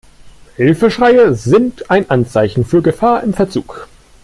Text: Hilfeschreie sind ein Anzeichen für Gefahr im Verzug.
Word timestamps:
Hilfeschreie 0.55 1.35
sind 1.35 1.91
ein 1.91 2.09
Anzeichen 2.09 2.65
für 2.65 2.81
Gefahr 2.81 3.21
im 3.21 3.35
Verzug. 3.35 3.87